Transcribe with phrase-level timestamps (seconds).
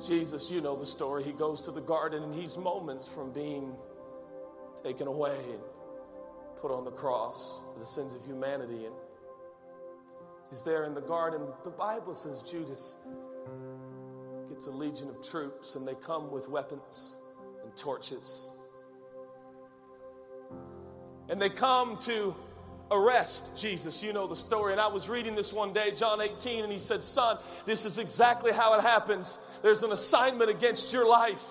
[0.00, 1.22] Jesus, you know the story.
[1.24, 3.74] He goes to the garden and he's moments from being
[4.82, 5.60] taken away and
[6.60, 8.86] put on the cross for the sins of humanity.
[8.86, 8.94] And
[10.50, 11.42] he's there in the garden.
[11.64, 12.96] The Bible says Judas
[14.48, 17.16] gets a legion of troops and they come with weapons
[17.62, 18.50] and torches.
[21.28, 22.34] And they come to
[22.90, 24.02] arrest Jesus.
[24.02, 24.72] You know the story.
[24.72, 27.98] And I was reading this one day, John 18, and he said, Son, this is
[27.98, 29.38] exactly how it happens.
[29.62, 31.44] There's an assignment against your life,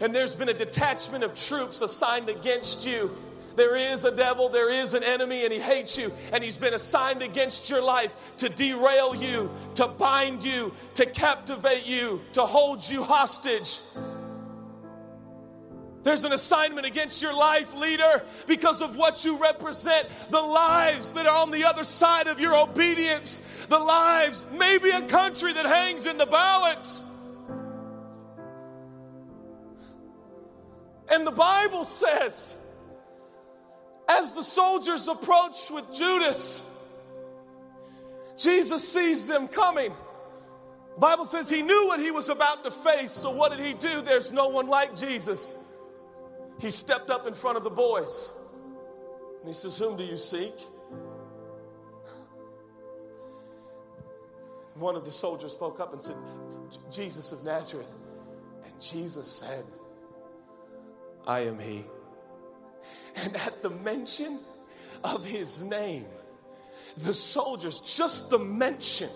[0.00, 3.16] and there's been a detachment of troops assigned against you.
[3.54, 6.74] There is a devil, there is an enemy, and he hates you, and he's been
[6.74, 12.88] assigned against your life to derail you, to bind you, to captivate you, to hold
[12.88, 13.80] you hostage.
[16.04, 20.08] There's an assignment against your life, leader, because of what you represent.
[20.30, 25.02] The lives that are on the other side of your obedience, the lives, maybe a
[25.02, 27.04] country that hangs in the balance.
[31.10, 32.56] And the Bible says,
[34.08, 36.62] as the soldiers approach with Judas,
[38.36, 39.92] Jesus sees them coming.
[40.94, 43.74] The Bible says he knew what he was about to face, so what did he
[43.74, 44.02] do?
[44.02, 45.56] There's no one like Jesus.
[46.58, 48.32] He stepped up in front of the boys
[49.40, 50.54] and he says, Whom do you seek?
[54.74, 56.16] One of the soldiers spoke up and said,
[56.90, 57.94] Jesus of Nazareth.
[58.64, 59.64] And Jesus said,
[61.28, 61.84] I am he.
[63.14, 64.40] And at the mention
[65.04, 66.06] of his name,
[66.96, 69.10] the soldiers, just the mention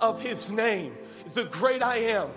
[0.00, 0.96] of his name,
[1.34, 2.30] the great I am,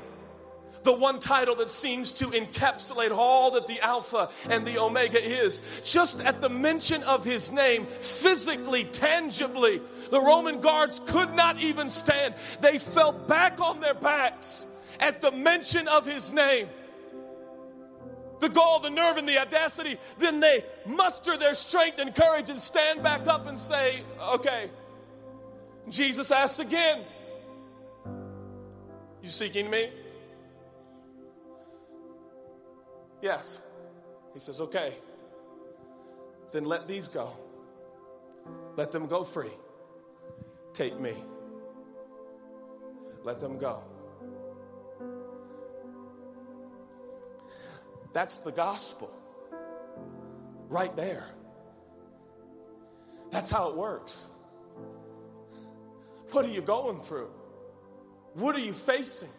[0.84, 5.62] the one title that seems to encapsulate all that the Alpha and the Omega is.
[5.86, 11.88] Just at the mention of his name, physically, tangibly, the Roman guards could not even
[11.88, 12.36] stand.
[12.60, 14.66] They fell back on their backs
[15.00, 16.68] at the mention of his name.
[18.44, 22.60] The gall, the nerve, and the audacity, then they muster their strength and courage and
[22.60, 24.70] stand back up and say, Okay.
[25.88, 27.06] Jesus asks again,
[29.22, 29.92] You seeking me?
[33.22, 33.62] Yes.
[34.34, 34.94] He says, Okay,
[36.52, 37.32] then let these go.
[38.76, 39.54] Let them go free.
[40.74, 41.16] Take me.
[43.24, 43.84] Let them go.
[48.14, 49.12] That's the gospel.
[50.70, 51.26] Right there.
[53.32, 54.28] That's how it works.
[56.32, 57.30] What are you going through?
[58.34, 59.30] What are you facing?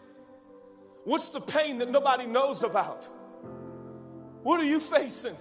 [1.05, 3.09] What's the pain that nobody knows about?
[4.43, 5.37] What are you facing?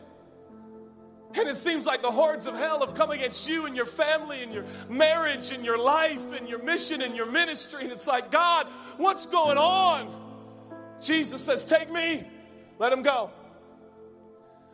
[1.35, 4.43] And it seems like the hordes of hell have come against you and your family
[4.43, 7.83] and your marriage and your life and your mission and your ministry.
[7.83, 8.67] And it's like, God,
[8.97, 10.16] what's going on?
[11.01, 12.27] Jesus says, Take me,
[12.79, 13.31] let him go.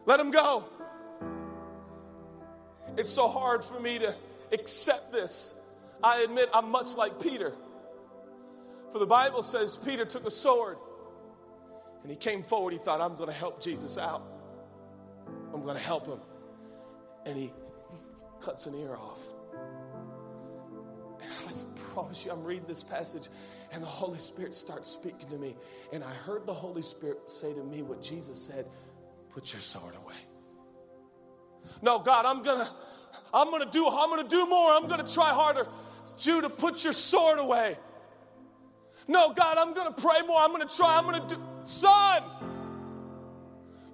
[0.06, 0.66] Let him go.
[2.98, 4.16] It's so hard for me to
[4.52, 5.54] accept this.
[6.04, 7.54] I admit I'm much like Peter.
[8.92, 10.78] For the Bible says Peter took a sword
[12.02, 12.74] and he came forward.
[12.74, 14.24] He thought, I'm going to help Jesus out.
[15.54, 16.20] I'm going to help him.
[17.26, 17.54] And he
[18.42, 19.22] cuts an ear off.
[21.94, 23.30] Promise you, I'm reading this passage,
[23.72, 25.56] and the Holy Spirit starts speaking to me.
[25.92, 28.66] And I heard the Holy Spirit say to me what Jesus said
[29.32, 30.16] put your sword away.
[31.82, 32.70] No, God, I'm gonna,
[33.34, 34.72] I'm gonna do, I'm gonna do more.
[34.72, 35.68] I'm gonna try harder.
[36.18, 37.78] Judah, put your sword away.
[39.08, 40.40] No, God, I'm gonna pray more.
[40.40, 40.98] I'm gonna try.
[40.98, 42.24] I'm gonna do, son,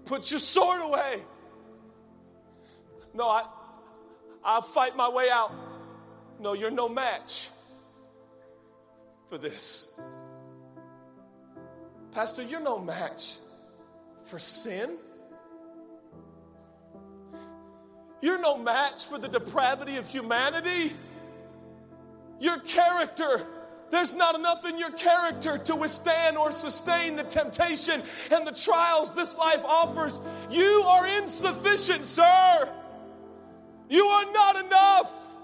[0.03, 1.21] put your sword away.
[3.13, 3.45] No, I,
[4.43, 5.53] I'll fight my way out.
[6.39, 7.51] No, you're no match
[9.29, 9.91] for this.
[12.11, 13.37] Pastor, you're no match
[14.23, 14.97] for sin.
[18.21, 20.93] You're no match for the depravity of humanity.
[22.39, 23.45] Your character,
[23.91, 28.01] there's not enough in your character to withstand or sustain the temptation
[28.31, 30.19] and the trials this life offers.
[30.49, 32.69] You are insufficient, sir.
[33.89, 35.34] You are not enough.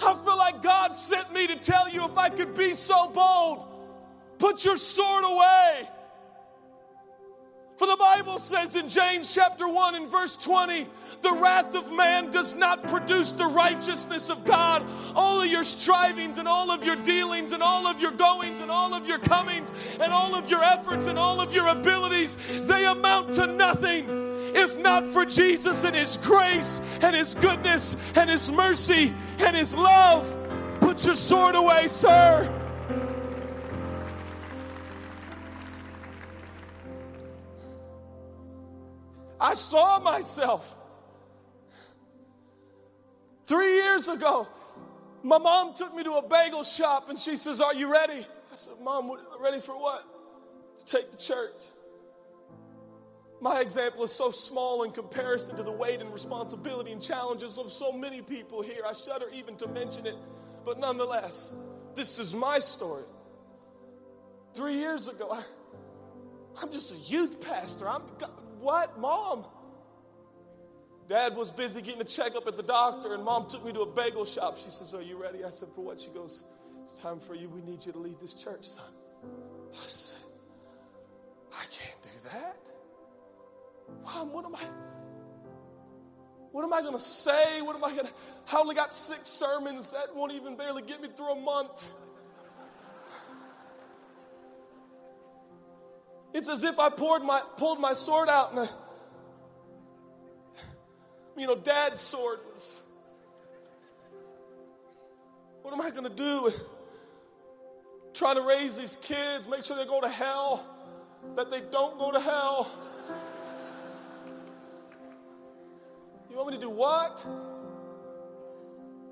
[0.00, 3.66] I feel like God sent me to tell you if I could be so bold,
[4.38, 5.88] Put your sword away.
[7.76, 10.88] For the Bible says in James chapter 1 and verse 20,
[11.20, 14.86] the wrath of man does not produce the righteousness of God.
[15.14, 18.70] All of your strivings and all of your dealings and all of your goings and
[18.70, 22.86] all of your comings and all of your efforts and all of your abilities, they
[22.86, 24.06] amount to nothing
[24.54, 29.74] if not for Jesus and His grace and His goodness and His mercy and His
[29.74, 30.34] love.
[30.80, 32.65] Put your sword away, sir.
[39.56, 40.76] Saw myself.
[43.46, 44.48] Three years ago,
[45.22, 48.26] my mom took me to a bagel shop and she says, Are you ready?
[48.52, 49.10] I said, Mom,
[49.40, 50.04] ready for what?
[50.78, 51.54] To take the church.
[53.40, 57.70] My example is so small in comparison to the weight and responsibility and challenges of
[57.70, 58.82] so many people here.
[58.86, 60.16] I shudder even to mention it,
[60.64, 61.54] but nonetheless,
[61.94, 63.04] this is my story.
[64.54, 67.88] Three years ago, I, am just a youth pastor.
[67.88, 68.02] I'm
[68.66, 69.44] what, mom?
[71.08, 73.86] Dad was busy getting a checkup at the doctor, and mom took me to a
[73.86, 74.58] bagel shop.
[74.58, 75.44] She says, Are you ready?
[75.44, 76.00] I said, For what?
[76.00, 76.42] She goes,
[76.82, 77.48] It's time for you.
[77.48, 78.90] We need you to lead this church, son.
[79.72, 80.18] I said,
[81.52, 82.58] I can't do that.
[84.04, 84.64] Mom, what am I?
[86.50, 87.62] What am I going to say?
[87.62, 88.12] What am I going to?
[88.52, 89.92] I only got six sermons.
[89.92, 91.86] That won't even barely get me through a month.
[96.36, 98.68] It's as if I poured my, pulled my sword out and, I,
[101.34, 102.82] you know, dad's sword was.
[105.62, 106.52] What am I going to do?
[108.12, 110.62] Trying to raise these kids, make sure they go to hell,
[111.36, 112.70] that they don't go to hell.
[116.28, 117.24] You want me to do what?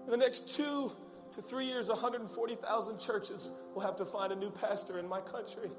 [0.05, 0.93] In the next two
[1.35, 5.70] to three years, 140,000 churches will have to find a new pastor in my country.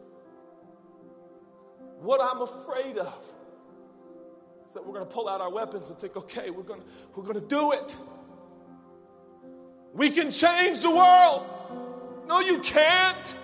[2.06, 3.34] What I'm afraid of
[4.68, 6.86] is that we're going to pull out our weapons and think, okay, we're going to,
[7.16, 7.98] we're going to do it.
[9.92, 11.48] We can change the world.
[12.28, 13.36] No, you can't.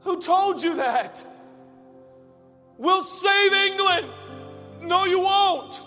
[0.00, 1.26] Who told you that?
[2.76, 4.10] We'll save England.
[4.82, 5.80] No, you won't.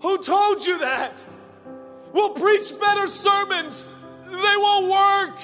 [0.00, 1.24] Who told you that?
[2.12, 3.88] We'll preach better sermons.
[4.26, 5.38] They won't work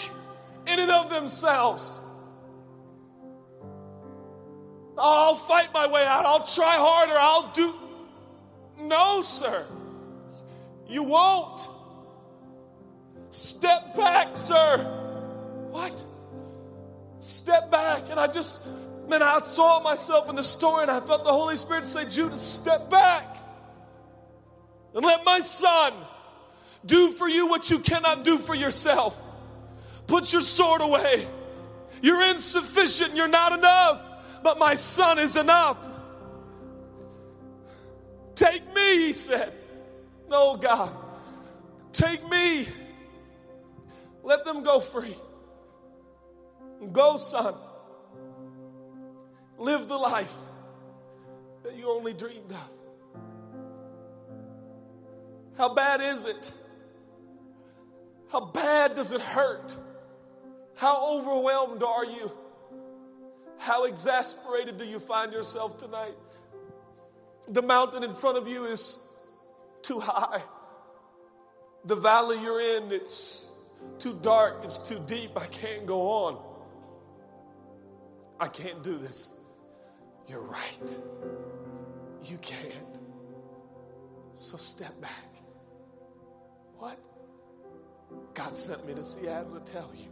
[0.66, 2.00] in and of themselves.
[5.00, 6.26] I'll fight my way out.
[6.26, 7.14] I'll try harder.
[7.16, 7.74] I'll do.
[8.78, 9.66] No, sir.
[10.86, 11.66] You won't.
[13.30, 14.78] Step back, sir.
[15.70, 16.04] What?
[17.20, 18.02] Step back.
[18.10, 18.60] And I just,
[19.08, 22.36] man, I saw myself in the story and I felt the Holy Spirit say, Judah,
[22.36, 23.36] step back.
[24.94, 25.94] And let my son
[26.84, 29.20] do for you what you cannot do for yourself.
[30.06, 31.28] Put your sword away.
[32.02, 33.14] You're insufficient.
[33.14, 34.09] You're not enough
[34.42, 35.78] but my son is enough.
[38.34, 39.52] Take me, he said.
[40.28, 40.92] No, God,
[41.92, 42.66] take me.
[44.22, 45.16] Let them go free.
[46.92, 47.54] Go, son.
[49.58, 50.34] Live the life
[51.64, 52.70] that you only dreamed of.
[55.58, 56.52] How bad is it?
[58.30, 59.76] How bad does it hurt?
[60.76, 62.30] How overwhelmed are you?
[63.60, 66.14] How exasperated do you find yourself tonight?
[67.46, 68.98] The mountain in front of you is
[69.82, 70.42] too high.
[71.84, 73.50] The valley you're in, it's
[73.98, 75.32] too dark, it's too deep.
[75.36, 76.38] I can't go on.
[78.40, 79.34] I can't do this.
[80.26, 80.98] You're right.
[82.24, 82.98] You can't.
[84.36, 85.34] So step back.
[86.78, 86.98] What?
[88.32, 90.08] God sent me to Seattle to tell you.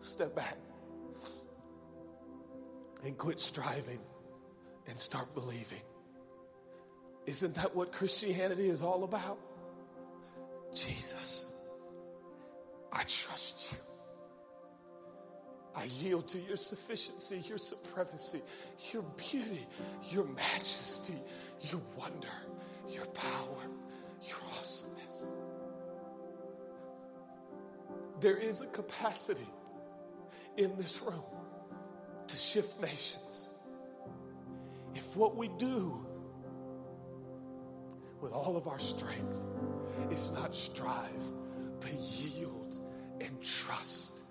[0.00, 0.58] Step back
[3.04, 4.00] and quit striving
[4.86, 5.82] and start believing.
[7.26, 9.38] Isn't that what Christianity is all about?
[10.74, 11.52] Jesus,
[12.92, 13.78] I trust you.
[15.74, 18.42] I yield to your sufficiency, your supremacy,
[18.92, 19.66] your beauty,
[20.10, 21.16] your majesty,
[21.62, 22.28] your wonder,
[22.88, 23.62] your power,
[24.22, 25.28] your awesomeness.
[28.20, 29.48] There is a capacity
[30.56, 31.22] in this room
[32.32, 33.50] to shift nations.
[34.94, 36.06] If what we do
[38.22, 39.36] with all of our strength
[40.10, 41.24] is not strive,
[41.80, 42.78] but yield
[43.20, 44.22] and trust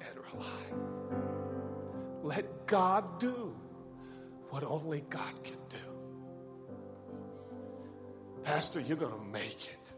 [0.00, 0.72] and rely.
[2.22, 3.54] Let God do
[4.48, 5.76] what only God can do.
[8.44, 9.92] Pastor, you're going to make it.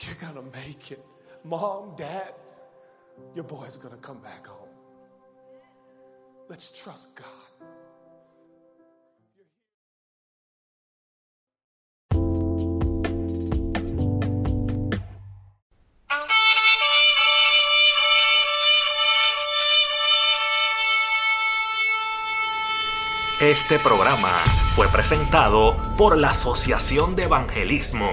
[0.00, 1.02] You're going to make it.
[1.42, 2.34] Mom, dad,
[3.34, 4.71] your boy's going to come back home.
[6.48, 7.42] Let's trust God.
[23.40, 24.28] Este programa
[24.76, 28.12] fue presentado por la Asociación de Evangelismo.